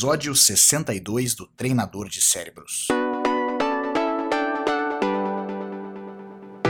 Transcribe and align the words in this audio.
episódio 0.00 0.34
62 0.34 1.34
do 1.34 1.46
Treinador 1.46 2.08
de 2.08 2.22
Cérebros. 2.22 2.88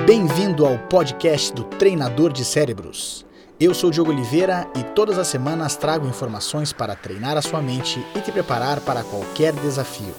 Bem-vindo 0.05 0.67
ao 0.67 0.77
podcast 0.89 1.53
do 1.53 1.63
Treinador 1.63 2.33
de 2.33 2.45
Cérebros. 2.45 3.25
Eu 3.61 3.73
sou 3.73 3.93
Diogo 3.93 4.11
Oliveira 4.11 4.69
e 4.75 4.83
todas 4.83 5.17
as 5.17 5.29
semanas 5.29 5.77
trago 5.77 6.09
informações 6.09 6.73
para 6.73 6.97
treinar 6.97 7.37
a 7.37 7.43
sua 7.43 7.63
mente 7.63 8.05
e 8.17 8.21
te 8.21 8.33
preparar 8.33 8.81
para 8.81 9.05
qualquer 9.05 9.53
desafio. 9.53 10.13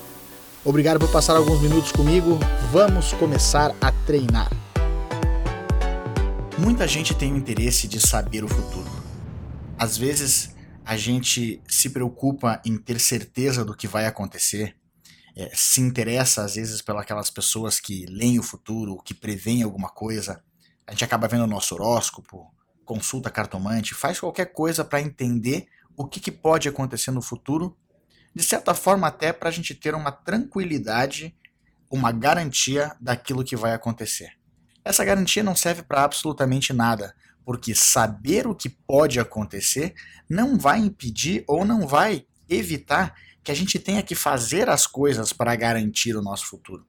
Obrigado 0.64 0.98
por 0.98 1.12
passar 1.12 1.36
alguns 1.36 1.62
minutos 1.62 1.92
comigo. 1.92 2.40
Vamos 2.72 3.12
começar 3.12 3.76
a 3.82 3.92
treinar. 4.06 4.50
Muita 6.58 6.88
gente 6.88 7.14
tem 7.14 7.34
o 7.34 7.38
interesse 7.38 7.90
de 7.90 8.00
saber 8.00 8.46
o 8.46 8.48
futuro. 8.48 8.90
Às 9.78 9.98
vezes, 9.98 10.51
a 10.86 10.98
gente 10.98 11.62
se 11.68 11.90
preocupa 11.90 12.62
em 12.66 12.78
ter 12.78 13.00
certeza 13.00 13.64
do 13.64 13.76
que 13.76 13.88
vai 13.88 14.06
acontecer, 14.06 14.76
é, 15.36 15.50
se 15.54 15.80
interessa 15.80 16.44
às 16.44 16.56
vezes 16.56 16.82
pelas 16.82 17.30
pessoas 17.30 17.80
que 17.80 18.06
leem 18.08 18.40
o 18.40 18.44
futuro, 18.44 19.02
que 19.04 19.14
preveem 19.14 19.64
alguma 19.64 19.90
coisa. 19.90 20.44
A 20.86 20.92
gente 20.92 21.06
acaba 21.06 21.28
vendo 21.28 21.44
o 21.44 21.48
nosso 21.48 21.76
horóscopo, 21.76 22.54
consulta 22.84 23.30
cartomante, 23.30 23.94
faz 23.94 24.20
qualquer 24.20 24.52
coisa 24.52 24.84
para 24.84 25.02
entender 25.02 25.68
o 25.96 26.06
que, 26.06 26.20
que 26.20 26.32
pode 26.32 26.68
acontecer 26.68 27.12
no 27.12 27.22
futuro, 27.22 27.78
de 28.34 28.44
certa 28.44 28.74
forma 28.74 29.08
até 29.08 29.32
para 29.32 29.50
a 29.50 29.52
gente 29.52 29.76
ter 29.76 29.94
uma 29.94 30.12
tranquilidade, 30.12 31.36
uma 31.90 32.12
garantia 32.12 32.96
daquilo 33.00 33.44
que 33.44 33.56
vai 33.56 33.74
acontecer. 33.74 34.32
Essa 34.84 35.06
garantia 35.06 35.44
não 35.44 35.56
serve 35.56 35.84
para 35.84 36.04
absolutamente 36.04 36.74
nada, 36.74 37.16
porque 37.52 37.76
saber 37.76 38.48
o 38.48 38.56
que 38.56 38.70
pode 38.70 39.20
acontecer 39.20 39.94
não 40.30 40.58
vai 40.58 40.80
impedir 40.80 41.44
ou 41.46 41.66
não 41.66 41.86
vai 41.86 42.26
evitar 42.48 43.14
que 43.44 43.52
a 43.52 43.54
gente 43.54 43.78
tenha 43.78 44.02
que 44.02 44.16
fazer 44.16 44.70
as 44.70 44.88
coisas 44.88 45.34
para 45.34 45.54
garantir 45.54 46.16
o 46.16 46.22
nosso 46.22 46.46
futuro. 46.46 46.88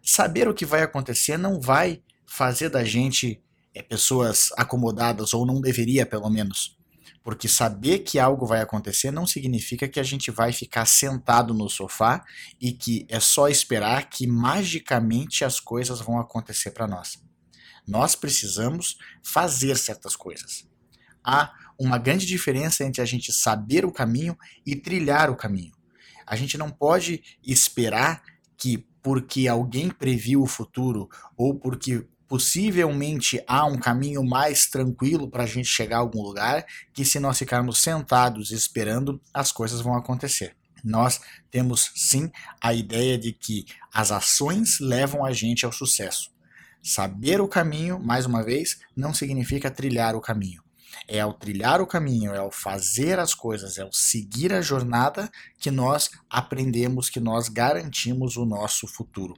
Saber 0.00 0.46
o 0.46 0.54
que 0.54 0.64
vai 0.64 0.82
acontecer 0.82 1.36
não 1.36 1.60
vai 1.60 2.00
fazer 2.24 2.68
da 2.68 2.84
gente 2.84 3.42
é, 3.74 3.82
pessoas 3.82 4.50
acomodadas, 4.56 5.34
ou 5.34 5.44
não 5.44 5.60
deveria, 5.60 6.06
pelo 6.06 6.30
menos. 6.30 6.78
Porque 7.24 7.48
saber 7.48 7.98
que 7.98 8.20
algo 8.20 8.46
vai 8.46 8.60
acontecer 8.60 9.10
não 9.10 9.26
significa 9.26 9.88
que 9.88 9.98
a 9.98 10.04
gente 10.04 10.30
vai 10.30 10.52
ficar 10.52 10.86
sentado 10.86 11.52
no 11.52 11.68
sofá 11.68 12.24
e 12.60 12.70
que 12.70 13.04
é 13.08 13.18
só 13.18 13.48
esperar 13.48 14.08
que 14.08 14.28
magicamente 14.28 15.44
as 15.44 15.58
coisas 15.58 16.00
vão 16.00 16.20
acontecer 16.20 16.70
para 16.70 16.86
nós. 16.86 17.18
Nós 17.88 18.14
precisamos 18.14 18.98
fazer 19.22 19.78
certas 19.78 20.14
coisas. 20.14 20.68
Há 21.24 21.54
uma 21.78 21.96
grande 21.96 22.26
diferença 22.26 22.84
entre 22.84 23.00
a 23.00 23.04
gente 23.06 23.32
saber 23.32 23.86
o 23.86 23.92
caminho 23.92 24.36
e 24.66 24.76
trilhar 24.76 25.30
o 25.30 25.36
caminho. 25.36 25.72
A 26.26 26.36
gente 26.36 26.58
não 26.58 26.70
pode 26.70 27.22
esperar 27.42 28.22
que 28.58 28.86
porque 29.02 29.48
alguém 29.48 29.88
previu 29.88 30.42
o 30.42 30.46
futuro 30.46 31.08
ou 31.34 31.58
porque 31.58 32.06
possivelmente 32.28 33.42
há 33.46 33.64
um 33.64 33.78
caminho 33.78 34.22
mais 34.22 34.66
tranquilo 34.66 35.30
para 35.30 35.44
a 35.44 35.46
gente 35.46 35.66
chegar 35.66 35.96
a 35.96 36.00
algum 36.00 36.20
lugar, 36.20 36.66
que 36.92 37.06
se 37.06 37.18
nós 37.18 37.38
ficarmos 37.38 37.78
sentados 37.78 38.50
esperando, 38.50 39.18
as 39.32 39.50
coisas 39.50 39.80
vão 39.80 39.96
acontecer. 39.96 40.54
Nós 40.84 41.20
temos 41.50 41.90
sim 41.96 42.30
a 42.60 42.74
ideia 42.74 43.16
de 43.16 43.32
que 43.32 43.64
as 43.92 44.12
ações 44.12 44.78
levam 44.78 45.24
a 45.24 45.32
gente 45.32 45.64
ao 45.64 45.72
sucesso. 45.72 46.30
Saber 46.88 47.38
o 47.38 47.46
caminho, 47.46 48.00
mais 48.02 48.24
uma 48.24 48.42
vez, 48.42 48.78
não 48.96 49.12
significa 49.12 49.70
trilhar 49.70 50.16
o 50.16 50.22
caminho. 50.22 50.62
É 51.06 51.20
ao 51.20 51.34
trilhar 51.34 51.82
o 51.82 51.86
caminho, 51.86 52.32
é 52.32 52.38
ao 52.38 52.50
fazer 52.50 53.18
as 53.18 53.34
coisas, 53.34 53.76
é 53.76 53.82
ao 53.82 53.92
seguir 53.92 54.54
a 54.54 54.62
jornada 54.62 55.30
que 55.58 55.70
nós 55.70 56.08
aprendemos, 56.30 57.10
que 57.10 57.20
nós 57.20 57.50
garantimos 57.50 58.38
o 58.38 58.46
nosso 58.46 58.86
futuro. 58.86 59.34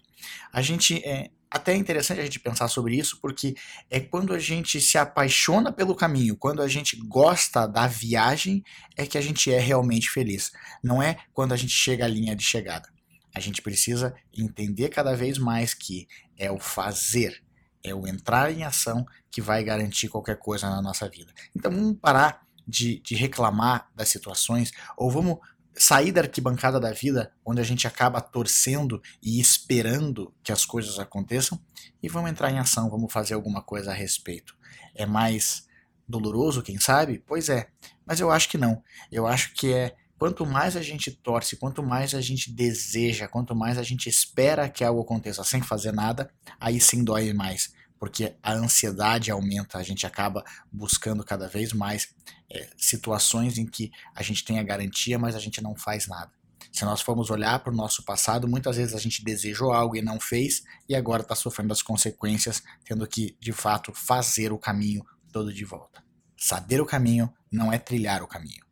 A 0.52 0.62
gente 0.62 1.04
é 1.04 1.28
até 1.50 1.74
interessante 1.74 2.20
a 2.20 2.24
gente 2.24 2.38
pensar 2.38 2.68
sobre 2.68 2.94
isso, 2.96 3.18
porque 3.20 3.56
é 3.90 3.98
quando 3.98 4.32
a 4.32 4.38
gente 4.38 4.80
se 4.80 4.96
apaixona 4.96 5.72
pelo 5.72 5.96
caminho, 5.96 6.36
quando 6.36 6.62
a 6.62 6.68
gente 6.68 6.94
gosta 7.08 7.66
da 7.66 7.88
viagem, 7.88 8.62
é 8.96 9.04
que 9.04 9.18
a 9.18 9.20
gente 9.20 9.52
é 9.52 9.58
realmente 9.58 10.08
feliz. 10.08 10.52
Não 10.84 11.02
é 11.02 11.16
quando 11.32 11.50
a 11.50 11.56
gente 11.56 11.72
chega 11.72 12.04
à 12.04 12.08
linha 12.08 12.36
de 12.36 12.44
chegada. 12.44 12.88
A 13.34 13.40
gente 13.40 13.62
precisa 13.62 14.14
entender 14.36 14.88
cada 14.88 15.16
vez 15.16 15.36
mais 15.38 15.74
que 15.74 16.06
é 16.36 16.50
o 16.50 16.58
fazer, 16.58 17.42
é 17.82 17.94
o 17.94 18.06
entrar 18.06 18.52
em 18.52 18.64
ação 18.64 19.06
que 19.30 19.40
vai 19.40 19.64
garantir 19.64 20.08
qualquer 20.08 20.38
coisa 20.38 20.68
na 20.68 20.82
nossa 20.82 21.08
vida. 21.08 21.32
Então 21.54 21.70
vamos 21.70 21.98
parar 21.98 22.42
de, 22.66 23.00
de 23.00 23.14
reclamar 23.14 23.90
das 23.94 24.08
situações, 24.08 24.70
ou 24.96 25.10
vamos 25.10 25.38
sair 25.74 26.12
da 26.12 26.20
arquibancada 26.20 26.78
da 26.78 26.92
vida, 26.92 27.32
onde 27.44 27.60
a 27.60 27.64
gente 27.64 27.86
acaba 27.86 28.20
torcendo 28.20 29.00
e 29.22 29.40
esperando 29.40 30.34
que 30.42 30.52
as 30.52 30.64
coisas 30.64 30.98
aconteçam, 30.98 31.60
e 32.02 32.08
vamos 32.08 32.30
entrar 32.30 32.50
em 32.50 32.58
ação, 32.58 32.90
vamos 32.90 33.12
fazer 33.12 33.34
alguma 33.34 33.62
coisa 33.62 33.90
a 33.90 33.94
respeito. 33.94 34.56
É 34.94 35.06
mais 35.06 35.66
doloroso, 36.06 36.62
quem 36.62 36.78
sabe? 36.78 37.22
Pois 37.26 37.48
é, 37.48 37.68
mas 38.04 38.20
eu 38.20 38.30
acho 38.30 38.48
que 38.48 38.58
não. 38.58 38.82
Eu 39.10 39.26
acho 39.26 39.54
que 39.54 39.72
é 39.72 39.96
quanto 40.20 40.44
mais 40.44 40.76
a 40.76 40.82
gente 40.82 41.10
torce, 41.10 41.56
quanto 41.56 41.82
mais 41.82 42.14
a 42.14 42.20
gente 42.20 42.52
deseja, 42.52 43.26
quanto 43.26 43.56
mais 43.56 43.78
a 43.78 43.82
gente 43.82 44.06
espera 44.06 44.68
que 44.68 44.84
algo 44.84 45.00
aconteça 45.00 45.42
sem 45.42 45.62
fazer 45.62 45.92
nada, 45.92 46.30
aí 46.60 46.78
sim 46.78 47.02
dói 47.02 47.32
mais, 47.32 47.72
porque 47.98 48.36
a 48.42 48.52
ansiedade 48.52 49.30
aumenta, 49.30 49.78
a 49.78 49.82
gente 49.82 50.06
acaba 50.06 50.44
buscando 50.70 51.24
cada 51.24 51.48
vez 51.48 51.72
mais 51.72 52.14
é, 52.52 52.68
situações 52.76 53.56
em 53.56 53.64
que 53.64 53.90
a 54.14 54.22
gente 54.22 54.44
tem 54.44 54.58
a 54.58 54.62
garantia, 54.62 55.18
mas 55.18 55.34
a 55.34 55.38
gente 55.38 55.62
não 55.62 55.74
faz 55.74 56.06
nada. 56.06 56.30
Se 56.70 56.84
nós 56.84 57.00
formos 57.00 57.30
olhar 57.30 57.58
para 57.60 57.72
o 57.72 57.76
nosso 57.76 58.04
passado, 58.04 58.46
muitas 58.46 58.76
vezes 58.76 58.94
a 58.94 58.98
gente 58.98 59.24
desejou 59.24 59.72
algo 59.72 59.96
e 59.96 60.02
não 60.02 60.20
fez, 60.20 60.62
e 60.86 60.94
agora 60.94 61.22
está 61.22 61.34
sofrendo 61.34 61.72
as 61.72 61.80
consequências, 61.80 62.62
tendo 62.84 63.06
que, 63.06 63.38
de 63.40 63.52
fato, 63.54 63.90
fazer 63.94 64.52
o 64.52 64.58
caminho 64.58 65.02
todo 65.32 65.50
de 65.50 65.64
volta. 65.64 66.04
Saber 66.36 66.78
o 66.78 66.86
caminho 66.86 67.32
não 67.50 67.72
é 67.72 67.78
trilhar 67.78 68.22
o 68.22 68.28
caminho. 68.28 68.62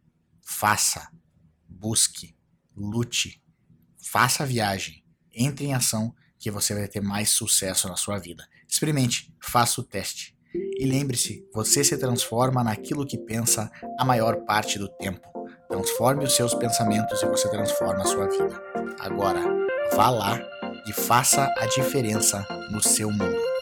Faça 0.42 1.08
busque, 1.78 2.36
lute, 2.76 3.42
faça 4.02 4.42
a 4.42 4.46
viagem, 4.46 5.04
entre 5.32 5.66
em 5.66 5.74
ação 5.74 6.14
que 6.38 6.50
você 6.50 6.74
vai 6.74 6.88
ter 6.88 7.00
mais 7.00 7.30
sucesso 7.30 7.88
na 7.88 7.96
sua 7.96 8.18
vida. 8.18 8.46
Experimente, 8.66 9.34
faça 9.40 9.80
o 9.80 9.84
teste. 9.84 10.36
E 10.54 10.86
lembre-se, 10.86 11.46
você 11.52 11.84
se 11.84 11.96
transforma 11.98 12.64
naquilo 12.64 13.06
que 13.06 13.18
pensa 13.18 13.70
a 13.98 14.04
maior 14.04 14.44
parte 14.44 14.78
do 14.78 14.88
tempo. 14.88 15.20
Transforme 15.68 16.24
os 16.24 16.34
seus 16.34 16.54
pensamentos 16.54 17.22
e 17.22 17.26
você 17.26 17.48
transforma 17.50 18.02
a 18.02 18.06
sua 18.06 18.28
vida. 18.28 18.60
Agora, 19.00 19.42
vá 19.94 20.08
lá 20.10 20.40
e 20.86 20.92
faça 20.92 21.52
a 21.58 21.66
diferença 21.66 22.46
no 22.70 22.82
seu 22.82 23.10
mundo. 23.10 23.57